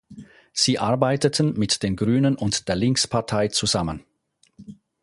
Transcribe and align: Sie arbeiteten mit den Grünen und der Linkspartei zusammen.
Sie 0.51 0.79
arbeiteten 0.79 1.53
mit 1.59 1.83
den 1.83 1.95
Grünen 1.95 2.35
und 2.35 2.67
der 2.67 2.75
Linkspartei 2.75 3.49
zusammen. 3.49 4.03